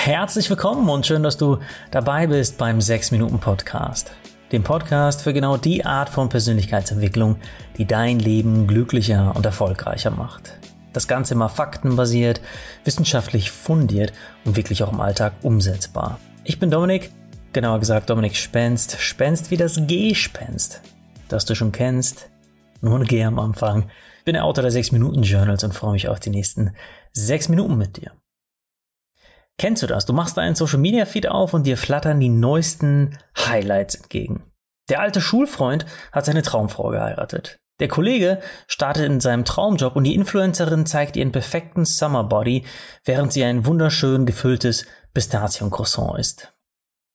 Herzlich 0.00 0.48
willkommen 0.48 0.88
und 0.88 1.04
schön, 1.04 1.24
dass 1.24 1.36
du 1.36 1.58
dabei 1.90 2.28
bist 2.28 2.56
beim 2.56 2.80
6 2.80 3.10
Minuten 3.10 3.40
Podcast. 3.40 4.12
Dem 4.52 4.62
Podcast 4.62 5.22
für 5.22 5.34
genau 5.34 5.56
die 5.58 5.84
Art 5.84 6.08
von 6.08 6.30
Persönlichkeitsentwicklung, 6.30 7.36
die 7.76 7.84
dein 7.84 8.18
Leben 8.18 8.68
glücklicher 8.68 9.34
und 9.36 9.44
erfolgreicher 9.44 10.10
macht. 10.12 10.56
Das 10.94 11.08
Ganze 11.08 11.34
immer 11.34 11.50
faktenbasiert, 11.50 12.40
wissenschaftlich 12.84 13.50
fundiert 13.50 14.12
und 14.46 14.56
wirklich 14.56 14.82
auch 14.82 14.92
im 14.92 15.00
Alltag 15.00 15.34
umsetzbar. 15.42 16.20
Ich 16.44 16.58
bin 16.58 16.70
Dominik, 16.70 17.10
genauer 17.52 17.80
gesagt 17.80 18.08
Dominik 18.08 18.36
Spenst, 18.36 18.98
Spenst 19.00 19.50
wie 19.50 19.58
das 19.58 19.78
Gespenst, 19.86 20.80
das 21.28 21.44
du 21.44 21.54
schon 21.54 21.72
kennst, 21.72 22.30
nur 22.80 22.98
ein 22.98 23.04
G 23.04 23.24
am 23.24 23.38
Anfang. 23.38 23.90
Ich 24.20 24.24
bin 24.24 24.34
der 24.34 24.44
Autor 24.44 24.62
der 24.62 24.70
6 24.70 24.92
Minuten 24.92 25.22
Journals 25.24 25.64
und 25.64 25.74
freue 25.74 25.92
mich 25.92 26.08
auf 26.08 26.20
die 26.20 26.30
nächsten 26.30 26.70
6 27.12 27.50
Minuten 27.50 27.76
mit 27.76 27.98
dir. 27.98 28.12
Kennst 29.58 29.82
du 29.82 29.88
das? 29.88 30.06
Du 30.06 30.12
machst 30.12 30.36
deinen 30.36 30.54
Social 30.54 30.78
Media 30.78 31.04
Feed 31.04 31.28
auf 31.28 31.52
und 31.52 31.64
dir 31.64 31.76
flattern 31.76 32.20
die 32.20 32.28
neuesten 32.28 33.18
Highlights 33.36 33.96
entgegen. 33.96 34.44
Der 34.88 35.00
alte 35.00 35.20
Schulfreund 35.20 35.84
hat 36.12 36.24
seine 36.24 36.42
Traumfrau 36.42 36.90
geheiratet. 36.90 37.58
Der 37.80 37.88
Kollege 37.88 38.40
startet 38.66 39.04
in 39.04 39.20
seinem 39.20 39.44
Traumjob 39.44 39.94
und 39.96 40.04
die 40.04 40.14
Influencerin 40.14 40.86
zeigt 40.86 41.16
ihren 41.16 41.32
perfekten 41.32 41.84
Summer 41.84 42.24
Body, 42.24 42.64
während 43.04 43.32
sie 43.32 43.44
ein 43.44 43.66
wunderschön 43.66 44.26
gefülltes 44.26 44.86
Pistaziencroissant 45.12 46.18
isst. 46.18 46.52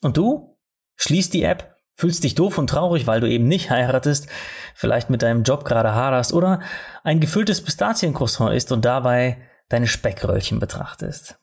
Und 0.01 0.17
du? 0.17 0.57
Schließt 0.95 1.33
die 1.33 1.43
App, 1.43 1.75
fühlst 1.95 2.23
dich 2.23 2.35
doof 2.35 2.57
und 2.57 2.69
traurig, 2.69 3.07
weil 3.07 3.19
du 3.19 3.27
eben 3.27 3.47
nicht 3.47 3.71
heiratest, 3.71 4.27
vielleicht 4.75 5.09
mit 5.09 5.21
deinem 5.21 5.43
Job 5.43 5.65
gerade 5.65 5.95
haderst 5.95 6.33
oder 6.33 6.61
ein 7.03 7.19
gefülltes 7.19 7.61
Pistaziencroissant 7.63 8.53
isst 8.53 8.71
und 8.71 8.85
dabei 8.85 9.41
deine 9.69 9.87
Speckröllchen 9.87 10.59
betrachtest. 10.59 11.39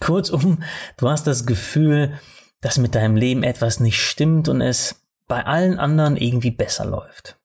Kurzum, 0.00 0.62
du 0.96 1.08
hast 1.08 1.26
das 1.26 1.46
Gefühl, 1.46 2.18
dass 2.60 2.78
mit 2.78 2.94
deinem 2.94 3.16
Leben 3.16 3.42
etwas 3.42 3.80
nicht 3.80 4.00
stimmt 4.00 4.48
und 4.48 4.60
es 4.60 5.06
bei 5.26 5.44
allen 5.44 5.78
anderen 5.78 6.16
irgendwie 6.16 6.50
besser 6.50 6.84
läuft. 6.84 7.38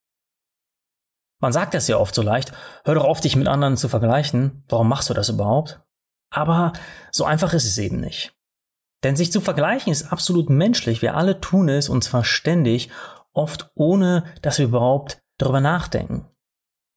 Man 1.39 1.51
sagt 1.51 1.73
das 1.73 1.87
ja 1.87 1.97
oft 1.97 2.15
so 2.15 2.21
leicht, 2.21 2.53
hör 2.85 2.95
doch 2.95 3.03
auf, 3.03 3.19
dich 3.19 3.35
mit 3.35 3.47
anderen 3.47 3.75
zu 3.75 3.89
vergleichen, 3.89 4.63
warum 4.69 4.87
machst 4.87 5.09
du 5.09 5.13
das 5.13 5.29
überhaupt? 5.29 5.81
Aber 6.29 6.73
so 7.11 7.25
einfach 7.25 7.53
ist 7.53 7.65
es 7.65 7.77
eben 7.77 7.99
nicht. 7.99 8.33
Denn 9.03 9.17
sich 9.17 9.31
zu 9.31 9.41
vergleichen 9.41 9.91
ist 9.91 10.11
absolut 10.11 10.49
menschlich, 10.49 11.01
wir 11.01 11.15
alle 11.15 11.41
tun 11.41 11.67
es 11.67 11.89
und 11.89 12.03
zwar 12.03 12.23
ständig, 12.23 12.89
oft 13.33 13.71
ohne 13.75 14.23
dass 14.41 14.57
wir 14.57 14.67
überhaupt 14.67 15.21
darüber 15.37 15.59
nachdenken. 15.59 16.29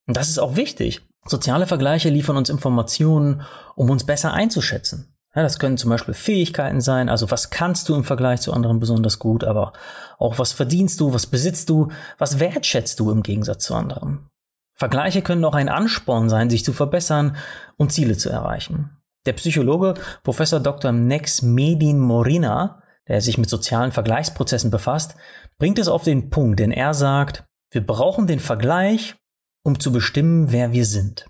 Und 0.07 0.17
das 0.17 0.29
ist 0.29 0.39
auch 0.39 0.55
wichtig. 0.55 1.03
Soziale 1.25 1.67
Vergleiche 1.67 2.09
liefern 2.09 2.37
uns 2.37 2.49
Informationen, 2.49 3.43
um 3.75 3.91
uns 3.91 4.07
besser 4.07 4.33
einzuschätzen. 4.33 5.16
Ja, 5.37 5.43
das 5.43 5.59
können 5.59 5.77
zum 5.77 5.91
Beispiel 5.91 6.15
Fähigkeiten 6.15 6.81
sein, 6.81 7.11
also 7.11 7.31
was 7.31 7.51
kannst 7.51 7.91
du 7.91 7.95
im 7.95 8.05
Vergleich 8.05 8.41
zu 8.41 8.55
anderen 8.55 8.81
besonders 8.81 9.19
gut, 9.19 9.45
aber 9.45 9.75
auch 10.19 10.39
was 10.39 10.53
verdienst 10.53 10.99
du, 10.99 11.13
was 11.13 11.27
besitzt 11.27 11.69
du, 11.69 11.89
was 12.17 12.41
wertschätzt 12.41 12.99
du 12.99 13.11
im 13.11 13.23
Gegensatz 13.23 13.65
zu 13.65 13.75
anderen. 13.75 14.31
Vergleiche 14.75 15.21
können 15.21 15.45
auch 15.45 15.55
ein 15.55 15.69
Ansporn 15.69 16.31
sein, 16.31 16.49
sich 16.49 16.65
zu 16.65 16.73
verbessern 16.73 17.37
und 17.77 17.93
Ziele 17.93 18.17
zu 18.17 18.31
erreichen. 18.31 18.97
Der 19.27 19.35
Psychologe 19.35 19.95
Professor 20.23 20.59
Dr. 20.59 20.93
Nex 20.93 21.43
Medin 21.43 21.99
Morina, 21.99 22.83
der 23.07 23.21
sich 23.21 23.37
mit 23.37 23.51
sozialen 23.51 23.93
Vergleichsprozessen 23.93 24.71
befasst, 24.71 25.17
bringt 25.59 25.79
es 25.79 25.89
auf 25.89 26.03
den 26.03 26.31
Punkt, 26.31 26.61
denn 26.61 26.73
er 26.73 26.95
sagt, 26.95 27.45
wir 27.71 27.87
brauchen 27.87 28.27
den 28.27 28.41
Vergleich, 28.41 29.17
um 29.63 29.81
zu 29.81 29.93
bestimmen, 29.93 30.51
wer 30.51 30.73
wir 30.73 30.87
sind. 30.87 31.27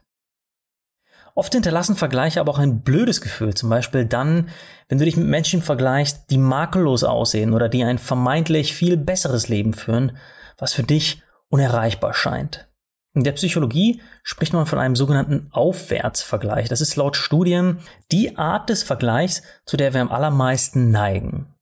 Oft 1.37 1.53
hinterlassen 1.53 1.97
Vergleiche 1.97 2.41
aber 2.41 2.51
auch 2.51 2.59
ein 2.59 2.81
blödes 2.81 3.20
Gefühl, 3.20 3.53
zum 3.53 3.69
Beispiel 3.69 4.06
dann, 4.06 4.48
wenn 4.89 4.97
du 4.97 5.05
dich 5.05 5.19
mit 5.19 5.27
Menschen 5.27 5.61
vergleichst, 5.61 6.31
die 6.31 6.39
makellos 6.39 7.05
aussehen 7.05 7.52
oder 7.52 7.69
die 7.69 7.85
ein 7.85 7.98
vermeintlich 7.98 8.74
viel 8.74 8.97
besseres 8.97 9.48
Leben 9.48 9.74
führen, 9.74 10.17
was 10.57 10.73
für 10.73 10.83
dich 10.83 11.23
unerreichbar 11.51 12.14
scheint. 12.14 12.69
In 13.13 13.23
der 13.23 13.33
Psychologie 13.33 14.01
spricht 14.23 14.55
man 14.55 14.64
von 14.64 14.79
einem 14.79 14.97
sogenannten 14.97 15.48
Aufwärtsvergleich. 15.52 16.70
Das 16.70 16.80
ist 16.80 16.97
laut 16.97 17.17
Studien 17.17 17.80
die 18.13 18.39
Art 18.39 18.70
des 18.70 18.83
Vergleichs, 18.83 19.42
zu 19.67 19.77
der 19.77 19.92
wir 19.92 20.01
am 20.01 20.11
allermeisten 20.11 20.91
neigen. 20.91 21.55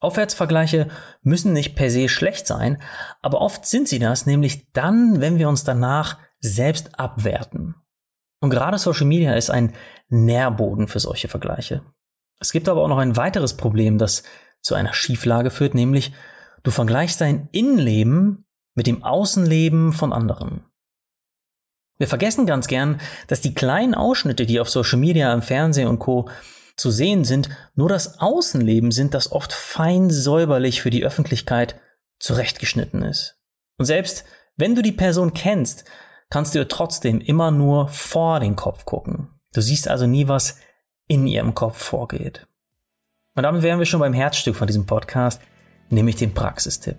Aufwärtsvergleiche 0.00 0.88
müssen 1.22 1.54
nicht 1.54 1.74
per 1.74 1.90
se 1.90 2.10
schlecht 2.10 2.46
sein, 2.46 2.82
aber 3.22 3.40
oft 3.40 3.64
sind 3.64 3.88
sie 3.88 3.98
das, 3.98 4.26
nämlich 4.26 4.70
dann, 4.72 5.22
wenn 5.22 5.38
wir 5.38 5.48
uns 5.48 5.64
danach 5.64 6.18
selbst 6.40 6.98
abwerten. 6.98 7.76
Und 8.42 8.50
gerade 8.50 8.76
Social 8.76 9.06
Media 9.06 9.34
ist 9.34 9.50
ein 9.50 9.72
Nährboden 10.08 10.88
für 10.88 10.98
solche 10.98 11.28
Vergleiche. 11.28 11.82
Es 12.40 12.50
gibt 12.50 12.68
aber 12.68 12.82
auch 12.82 12.88
noch 12.88 12.98
ein 12.98 13.16
weiteres 13.16 13.56
Problem, 13.56 13.98
das 13.98 14.24
zu 14.60 14.74
einer 14.74 14.92
Schieflage 14.92 15.50
führt, 15.50 15.74
nämlich 15.74 16.12
du 16.64 16.72
vergleichst 16.72 17.20
dein 17.20 17.48
Innenleben 17.52 18.44
mit 18.74 18.88
dem 18.88 19.04
Außenleben 19.04 19.92
von 19.92 20.12
anderen. 20.12 20.64
Wir 21.98 22.08
vergessen 22.08 22.44
ganz 22.44 22.66
gern, 22.66 23.00
dass 23.28 23.42
die 23.42 23.54
kleinen 23.54 23.94
Ausschnitte, 23.94 24.44
die 24.44 24.58
auf 24.58 24.68
Social 24.68 24.98
Media, 24.98 25.32
im 25.32 25.42
Fernsehen 25.42 25.86
und 25.86 26.00
Co. 26.00 26.28
zu 26.76 26.90
sehen 26.90 27.24
sind, 27.24 27.48
nur 27.76 27.88
das 27.88 28.18
Außenleben 28.18 28.90
sind, 28.90 29.14
das 29.14 29.30
oft 29.30 29.52
fein 29.52 30.10
säuberlich 30.10 30.82
für 30.82 30.90
die 30.90 31.04
Öffentlichkeit 31.04 31.80
zurechtgeschnitten 32.18 33.04
ist. 33.04 33.38
Und 33.78 33.84
selbst 33.84 34.24
wenn 34.56 34.74
du 34.74 34.82
die 34.82 34.90
Person 34.90 35.32
kennst, 35.32 35.84
kannst 36.32 36.54
du 36.54 36.66
trotzdem 36.66 37.20
immer 37.20 37.50
nur 37.50 37.88
vor 37.88 38.40
den 38.40 38.56
Kopf 38.56 38.86
gucken. 38.86 39.28
Du 39.52 39.60
siehst 39.60 39.86
also 39.86 40.06
nie, 40.06 40.28
was 40.28 40.56
in 41.06 41.26
ihrem 41.26 41.54
Kopf 41.54 41.76
vorgeht. 41.76 42.46
Und 43.34 43.42
damit 43.42 43.60
wären 43.60 43.78
wir 43.78 43.84
schon 43.84 44.00
beim 44.00 44.14
Herzstück 44.14 44.56
von 44.56 44.66
diesem 44.66 44.86
Podcast, 44.86 45.42
nämlich 45.90 46.16
dem 46.16 46.32
Praxistipp. 46.32 46.96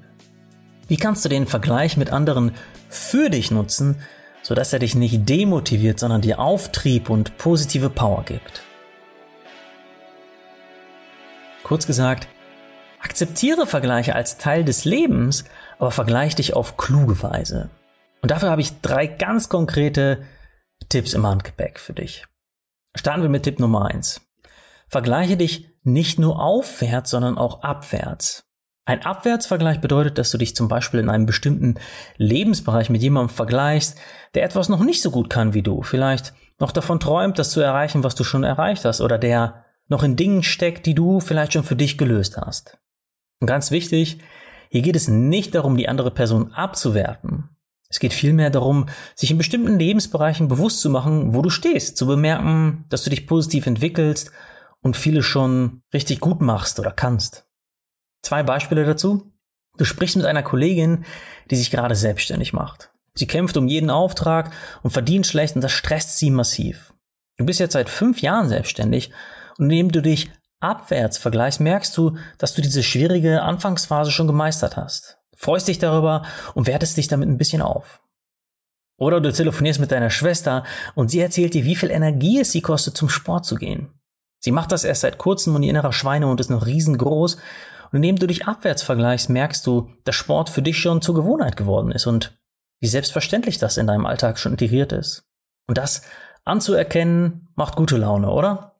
Wie 0.88 0.97
kannst 0.97 1.25
du 1.25 1.29
den 1.29 1.47
Vergleich 1.47 1.97
mit 1.97 2.11
anderen 2.11 2.51
für 2.89 3.31
dich 3.31 3.49
nutzen, 3.49 4.03
sodass 4.44 4.71
er 4.71 4.77
dich 4.77 4.94
nicht 4.94 5.27
demotiviert, 5.27 6.00
sondern 6.00 6.21
dir 6.21 6.38
Auftrieb 6.38 7.09
und 7.09 7.35
positive 7.39 7.89
Power 7.89 8.25
gibt? 8.25 8.61
Kurz 11.63 11.88
gesagt, 11.88 12.27
akzeptiere 13.01 13.65
Vergleiche 13.65 14.13
als 14.13 14.38
Teil 14.38 14.63
des 14.63 14.85
Lebens, 14.85 15.45
aber 15.79 15.89
vergleich 15.89 16.35
dich 16.35 16.53
auf 16.53 16.77
kluge 16.77 17.23
Weise. 17.23 17.71
Und 18.23 18.31
dafür 18.31 18.50
habe 18.50 18.61
ich 18.61 18.79
drei 18.79 19.06
ganz 19.06 19.50
konkrete 19.50 20.23
Tipps 20.88 21.13
im 21.13 21.28
Handgepäck 21.28 21.78
für 21.78 21.94
dich. 21.94 22.25
Starten 22.95 23.22
wir 23.22 23.29
mit 23.29 23.44
Tipp 23.44 23.59
Nummer 23.59 23.85
eins: 23.85 24.22
Vergleiche 24.88 25.35
dich 25.35 25.69
nicht 25.84 26.19
nur 26.19 26.41
aufwärts, 26.41 27.12
sondern 27.12 27.38
auch 27.38 27.63
abwärts. 27.63 28.50
Ein 28.85 29.06
Abwärtsvergleich 29.06 29.81
bedeutet, 29.81 30.17
dass 30.17 30.31
du 30.31 30.38
dich 30.38 30.56
zum 30.56 30.69
Beispiel 30.69 31.01
in 31.01 31.09
einem 31.09 31.25
bestimmten 31.25 31.75
Lebensbereich 32.16 32.89
mit 32.89 33.01
jemandem 33.01 33.35
vergleichst, 33.35 33.97
der 34.35 34.44
etwas 34.44 34.69
noch 34.69 34.83
nicht 34.83 35.01
so 35.01 35.12
gut 35.12 35.29
kann 35.29 35.53
wie 35.53 35.62
du, 35.62 35.83
vielleicht 35.83 36.33
noch 36.59 36.72
davon 36.72 37.00
träumt, 37.00 37.39
das 37.39 37.50
zu 37.50 37.59
erreichen, 37.59 38.03
was 38.03 38.16
du 38.16 38.23
schon 38.23 38.44
erreicht 38.44 38.85
hast, 38.85 39.01
oder 39.01 39.17
der 39.17 39.66
noch 39.88 40.03
in 40.03 40.16
Dingen 40.16 40.44
steckt, 40.44 40.85
die 40.85 40.95
du 40.95 41.19
vielleicht 41.19 41.53
schon 41.53 41.63
für 41.63 41.75
dich 41.75 41.97
gelöst 41.97 42.38
hast. 42.38 42.78
Und 43.41 43.47
ganz 43.47 43.72
wichtig, 43.72 44.19
hier 44.69 44.81
geht 44.81 44.95
es 44.95 45.09
nicht 45.09 45.56
darum, 45.56 45.75
die 45.75 45.89
andere 45.89 46.12
Person 46.12 46.53
abzuwerten, 46.53 47.52
es 47.93 47.99
geht 47.99 48.13
vielmehr 48.13 48.49
darum, 48.49 48.87
sich 49.13 49.29
in 49.29 49.37
bestimmten 49.37 49.77
Lebensbereichen 49.77 50.47
bewusst 50.47 50.81
zu 50.81 50.89
machen, 50.89 51.35
wo 51.35 51.43
du 51.43 51.51
stehst, 51.51 51.95
zu 51.95 52.07
bemerken, 52.07 52.85
dass 52.89 53.03
du 53.03 53.11
dich 53.11 53.27
positiv 53.27 53.67
entwickelst 53.67 54.31
und 54.81 54.97
viele 54.97 55.21
schon 55.21 55.83
richtig 55.93 56.19
gut 56.19 56.41
machst 56.41 56.79
oder 56.79 56.91
kannst. 56.91 57.45
Zwei 58.23 58.41
Beispiele 58.41 58.83
dazu. 58.83 59.31
Du 59.77 59.85
sprichst 59.85 60.15
mit 60.15 60.25
einer 60.25 60.41
Kollegin, 60.41 61.05
die 61.51 61.55
sich 61.55 61.69
gerade 61.69 61.93
selbstständig 61.93 62.51
macht. 62.51 62.89
Sie 63.13 63.27
kämpft 63.27 63.57
um 63.57 63.67
jeden 63.67 63.91
Auftrag 63.91 64.51
und 64.81 64.89
verdient 64.89 65.27
schlecht 65.27 65.53
und 65.53 65.61
das 65.61 65.71
stresst 65.71 66.17
sie 66.17 66.31
massiv. 66.31 66.95
Du 67.38 67.45
bist 67.45 67.59
jetzt 67.59 67.73
seit 67.73 67.89
fünf 67.89 68.23
Jahren 68.23 68.50
selbstständig 68.50 69.12
und 69.59 69.65
indem 69.65 69.91
du 69.91 70.01
dich 70.01 70.31
abwärts 70.59 71.19
vergleichst, 71.19 71.59
merkst 71.59 71.95
du, 71.95 72.18
dass 72.39 72.56
du 72.56 72.63
diese 72.63 72.81
schwierige 72.81 73.44
Anfangsphase 73.44 74.09
schon 74.09 74.25
gemeistert 74.25 74.77
hast 74.77 75.19
freust 75.44 75.68
dich 75.68 75.80
darüber 75.80 76.24
und 76.56 76.68
wertest 76.68 76.98
dich 76.98 77.07
damit 77.07 77.30
ein 77.30 77.38
bisschen 77.38 77.62
auf. 77.62 78.01
Oder 78.98 79.19
du 79.19 79.31
telefonierst 79.31 79.80
mit 79.80 79.92
deiner 79.92 80.10
Schwester 80.10 80.63
und 80.95 81.10
sie 81.10 81.19
erzählt 81.19 81.54
dir, 81.54 81.66
wie 81.66 81.75
viel 81.75 81.92
Energie 81.92 82.40
es 82.40 82.51
sie 82.51 82.62
kostet, 82.62 82.95
zum 82.95 83.10
Sport 83.10 83.45
zu 83.45 83.56
gehen. 83.56 83.90
Sie 84.40 84.51
macht 84.51 84.72
das 84.72 84.84
erst 84.84 85.01
seit 85.01 85.18
kurzem 85.18 85.56
und 85.56 85.63
ihr 85.63 85.69
innerer 85.69 85.94
Schweinehund 85.94 86.40
ist 86.40 86.50
noch 86.50 86.66
riesengroß. 86.66 87.36
Und 87.92 87.98
indem 87.98 88.18
du 88.18 88.28
dich 88.28 88.48
abwärts 88.48 88.84
vergleichst, 88.84 89.30
merkst 89.30 89.66
du, 89.68 89.90
dass 90.04 90.16
Sport 90.16 90.50
für 90.50 90.62
dich 90.62 90.80
schon 90.80 91.01
zur 91.01 91.16
Gewohnheit 91.16 91.57
geworden 91.57 91.92
ist 91.92 92.07
und 92.07 92.38
wie 92.81 92.88
selbstverständlich 92.88 93.57
das 93.57 93.78
in 93.78 93.88
deinem 93.88 94.06
Alltag 94.06 94.38
schon 94.38 94.54
integriert 94.54 94.92
ist. 94.92 95.24
Und 95.68 95.78
das 95.78 96.01
anzuerkennen, 96.44 97.50
macht 97.56 97.75
gute 97.75 97.98
Laune, 97.98 98.30
oder? 98.30 98.72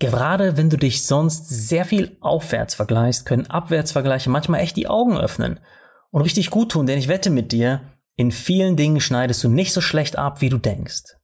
Gerade 0.00 0.56
wenn 0.56 0.70
du 0.70 0.76
dich 0.76 1.04
sonst 1.04 1.48
sehr 1.48 1.84
viel 1.84 2.16
aufwärts 2.20 2.74
vergleichst, 2.74 3.26
können 3.26 3.50
Abwärtsvergleiche 3.50 4.30
manchmal 4.30 4.60
echt 4.60 4.76
die 4.76 4.86
Augen 4.86 5.18
öffnen 5.18 5.60
und 6.10 6.22
richtig 6.22 6.50
gut 6.50 6.72
tun, 6.72 6.86
denn 6.86 6.98
ich 6.98 7.08
wette 7.08 7.30
mit 7.30 7.50
dir, 7.50 7.98
in 8.16 8.30
vielen 8.30 8.76
Dingen 8.76 9.00
schneidest 9.00 9.42
du 9.42 9.48
nicht 9.48 9.72
so 9.72 9.80
schlecht 9.80 10.16
ab, 10.16 10.40
wie 10.40 10.48
du 10.48 10.58
denkst. 10.58 11.16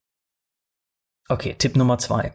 Okay, 1.28 1.54
Tipp 1.56 1.76
Nummer 1.76 1.98
zwei. 1.98 2.32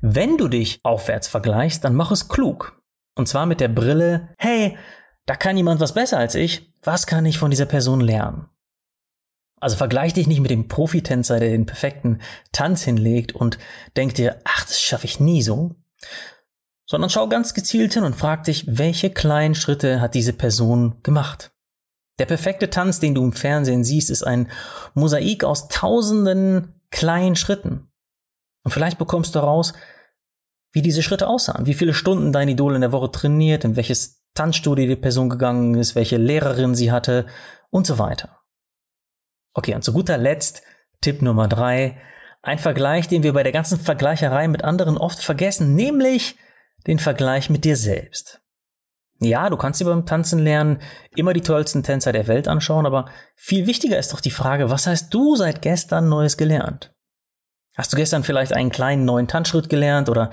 Wenn 0.00 0.36
du 0.36 0.48
dich 0.48 0.80
aufwärts 0.82 1.28
vergleichst, 1.28 1.84
dann 1.84 1.94
mach 1.94 2.10
es 2.10 2.28
klug. 2.28 2.80
Und 3.16 3.28
zwar 3.28 3.46
mit 3.46 3.60
der 3.60 3.68
Brille, 3.68 4.34
hey, 4.38 4.76
da 5.26 5.36
kann 5.36 5.56
jemand 5.56 5.80
was 5.80 5.94
besser 5.94 6.18
als 6.18 6.34
ich, 6.34 6.72
was 6.82 7.06
kann 7.06 7.26
ich 7.26 7.38
von 7.38 7.50
dieser 7.50 7.66
Person 7.66 8.00
lernen? 8.00 8.48
Also 9.64 9.76
vergleich 9.76 10.12
dich 10.12 10.26
nicht 10.26 10.40
mit 10.40 10.50
dem 10.50 10.68
Profitänzer, 10.68 11.40
der 11.40 11.48
den 11.48 11.64
perfekten 11.64 12.20
Tanz 12.52 12.82
hinlegt 12.82 13.32
und 13.32 13.56
denk 13.96 14.14
dir, 14.14 14.38
ach, 14.44 14.66
das 14.66 14.78
schaffe 14.78 15.06
ich 15.06 15.20
nie 15.20 15.40
so, 15.40 15.74
sondern 16.84 17.08
schau 17.08 17.30
ganz 17.30 17.54
gezielt 17.54 17.94
hin 17.94 18.04
und 18.04 18.14
frag 18.14 18.44
dich, 18.44 18.66
welche 18.66 19.08
kleinen 19.08 19.54
Schritte 19.54 20.02
hat 20.02 20.12
diese 20.12 20.34
Person 20.34 20.96
gemacht? 21.02 21.54
Der 22.18 22.26
perfekte 22.26 22.68
Tanz, 22.68 23.00
den 23.00 23.14
du 23.14 23.24
im 23.24 23.32
Fernsehen 23.32 23.84
siehst, 23.84 24.10
ist 24.10 24.22
ein 24.22 24.50
Mosaik 24.92 25.44
aus 25.44 25.68
tausenden 25.68 26.82
kleinen 26.90 27.34
Schritten. 27.34 27.90
Und 28.64 28.70
vielleicht 28.70 28.98
bekommst 28.98 29.34
du 29.34 29.38
heraus, 29.38 29.72
wie 30.72 30.82
diese 30.82 31.02
Schritte 31.02 31.26
aussahen, 31.26 31.64
wie 31.64 31.72
viele 31.72 31.94
Stunden 31.94 32.32
dein 32.32 32.50
Idol 32.50 32.74
in 32.74 32.82
der 32.82 32.92
Woche 32.92 33.10
trainiert, 33.10 33.64
in 33.64 33.76
welches 33.76 34.26
Tanzstudio 34.34 34.86
die 34.86 34.96
Person 34.96 35.30
gegangen 35.30 35.74
ist, 35.76 35.94
welche 35.94 36.18
Lehrerin 36.18 36.74
sie 36.74 36.92
hatte 36.92 37.24
und 37.70 37.86
so 37.86 37.98
weiter. 37.98 38.43
Okay, 39.54 39.74
und 39.74 39.82
zu 39.82 39.92
guter 39.92 40.18
Letzt 40.18 40.62
Tipp 41.00 41.22
Nummer 41.22 41.48
drei. 41.48 41.96
Ein 42.42 42.58
Vergleich, 42.58 43.08
den 43.08 43.22
wir 43.22 43.32
bei 43.32 43.42
der 43.42 43.52
ganzen 43.52 43.78
Vergleicherei 43.78 44.48
mit 44.48 44.64
anderen 44.64 44.98
oft 44.98 45.20
vergessen, 45.20 45.74
nämlich 45.74 46.36
den 46.86 46.98
Vergleich 46.98 47.48
mit 47.48 47.64
dir 47.64 47.76
selbst. 47.76 48.42
Ja, 49.20 49.48
du 49.48 49.56
kannst 49.56 49.80
dir 49.80 49.86
beim 49.86 50.06
Tanzen 50.06 50.40
lernen 50.40 50.80
immer 51.14 51.32
die 51.32 51.40
tollsten 51.40 51.82
Tänzer 51.82 52.12
der 52.12 52.26
Welt 52.26 52.48
anschauen, 52.48 52.84
aber 52.84 53.06
viel 53.36 53.66
wichtiger 53.66 53.98
ist 53.98 54.12
doch 54.12 54.20
die 54.20 54.30
Frage, 54.30 54.70
was 54.70 54.86
hast 54.86 55.14
du 55.14 55.36
seit 55.36 55.62
gestern 55.62 56.08
Neues 56.08 56.36
gelernt? 56.36 56.92
Hast 57.76 57.92
du 57.92 57.96
gestern 57.96 58.24
vielleicht 58.24 58.52
einen 58.52 58.70
kleinen 58.70 59.04
neuen 59.04 59.28
Tanzschritt 59.28 59.68
gelernt 59.68 60.08
oder 60.08 60.30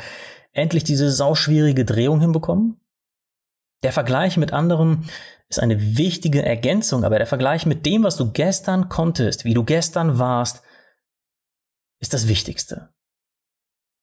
endlich 0.51 0.83
diese 0.83 1.11
sauschwierige 1.11 1.85
Drehung 1.85 2.19
hinbekommen? 2.19 2.81
Der 3.83 3.91
Vergleich 3.91 4.37
mit 4.37 4.53
anderen 4.53 5.09
ist 5.49 5.59
eine 5.59 5.97
wichtige 5.97 6.45
Ergänzung, 6.45 7.03
aber 7.03 7.17
der 7.17 7.27
Vergleich 7.27 7.65
mit 7.65 7.85
dem, 7.85 8.03
was 8.03 8.15
du 8.15 8.31
gestern 8.31 8.89
konntest, 8.89 9.43
wie 9.43 9.53
du 9.53 9.63
gestern 9.63 10.19
warst, 10.19 10.63
ist 11.99 12.13
das 12.13 12.27
Wichtigste. 12.27 12.93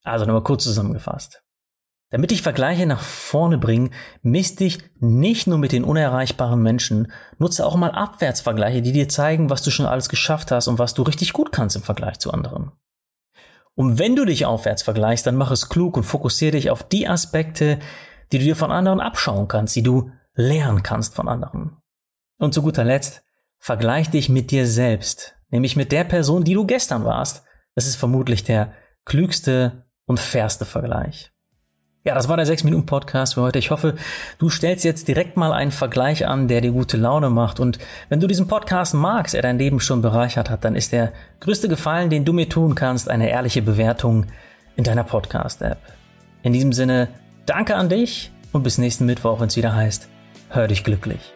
Also 0.04 0.24
nochmal 0.24 0.42
kurz 0.42 0.64
zusammengefasst. 0.64 1.42
Damit 2.10 2.30
dich 2.30 2.40
Vergleiche 2.40 2.86
nach 2.86 3.02
vorne 3.02 3.58
bringen, 3.58 3.92
misst 4.22 4.60
dich 4.60 4.78
nicht 4.98 5.46
nur 5.46 5.58
mit 5.58 5.72
den 5.72 5.84
unerreichbaren 5.84 6.62
Menschen, 6.62 7.12
nutze 7.38 7.66
auch 7.66 7.76
mal 7.76 7.90
Abwärtsvergleiche, 7.90 8.80
die 8.80 8.92
dir 8.92 9.08
zeigen, 9.10 9.50
was 9.50 9.62
du 9.62 9.70
schon 9.70 9.84
alles 9.84 10.08
geschafft 10.08 10.50
hast 10.50 10.68
und 10.68 10.78
was 10.78 10.94
du 10.94 11.02
richtig 11.02 11.34
gut 11.34 11.52
kannst 11.52 11.76
im 11.76 11.82
Vergleich 11.82 12.18
zu 12.18 12.32
anderen. 12.32 12.72
Und 13.74 13.98
wenn 13.98 14.16
du 14.16 14.24
dich 14.24 14.46
aufwärts 14.46 14.82
vergleichst, 14.82 15.26
dann 15.26 15.36
mach 15.36 15.50
es 15.50 15.68
klug 15.68 15.96
und 15.96 16.02
fokussiere 16.02 16.52
dich 16.52 16.70
auf 16.70 16.82
die 16.82 17.06
Aspekte, 17.06 17.78
die 18.32 18.38
du 18.38 18.44
dir 18.44 18.56
von 18.56 18.70
anderen 18.70 19.00
abschauen 19.00 19.48
kannst, 19.48 19.76
die 19.76 19.82
du 19.82 20.10
lernen 20.34 20.82
kannst 20.82 21.14
von 21.14 21.28
anderen. 21.28 21.76
Und 22.38 22.54
zu 22.54 22.62
guter 22.62 22.84
Letzt, 22.84 23.22
vergleich 23.58 24.10
dich 24.10 24.28
mit 24.28 24.50
dir 24.50 24.66
selbst, 24.66 25.34
nämlich 25.50 25.76
mit 25.76 25.92
der 25.92 26.04
Person, 26.04 26.44
die 26.44 26.54
du 26.54 26.64
gestern 26.66 27.04
warst. 27.04 27.44
Das 27.74 27.86
ist 27.86 27.96
vermutlich 27.96 28.44
der 28.44 28.72
klügste 29.04 29.84
und 30.06 30.20
fairste 30.20 30.64
Vergleich. 30.64 31.32
Ja, 32.04 32.14
das 32.14 32.28
war 32.28 32.36
der 32.36 32.46
6-Minuten-Podcast 32.46 33.34
für 33.34 33.42
heute. 33.42 33.58
Ich 33.58 33.70
hoffe, 33.70 33.96
du 34.38 34.48
stellst 34.48 34.84
jetzt 34.84 35.08
direkt 35.08 35.36
mal 35.36 35.52
einen 35.52 35.72
Vergleich 35.72 36.26
an, 36.26 36.48
der 36.48 36.60
dir 36.60 36.70
gute 36.70 36.96
Laune 36.96 37.28
macht. 37.28 37.60
Und 37.60 37.78
wenn 38.08 38.20
du 38.20 38.26
diesen 38.26 38.46
Podcast 38.46 38.94
magst, 38.94 39.34
er 39.34 39.42
dein 39.42 39.58
Leben 39.58 39.80
schon 39.80 40.00
bereichert 40.00 40.48
hat, 40.48 40.64
dann 40.64 40.76
ist 40.76 40.92
der 40.92 41.12
größte 41.40 41.68
Gefallen, 41.68 42.08
den 42.08 42.24
du 42.24 42.32
mir 42.32 42.48
tun 42.48 42.74
kannst, 42.74 43.10
eine 43.10 43.28
ehrliche 43.28 43.60
Bewertung 43.60 44.26
in 44.76 44.84
deiner 44.84 45.04
Podcast-App. 45.04 45.78
In 46.42 46.52
diesem 46.52 46.72
Sinne, 46.72 47.08
danke 47.48 47.76
an 47.76 47.88
dich 47.88 48.30
und 48.52 48.62
bis 48.62 48.78
nächsten 48.78 49.06
Mittwoch, 49.06 49.40
wenn 49.40 49.48
es 49.48 49.56
wieder 49.56 49.74
heißt, 49.74 50.08
hör 50.50 50.68
dich 50.68 50.84
glücklich. 50.84 51.34